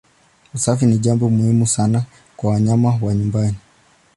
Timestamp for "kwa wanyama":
2.37-2.99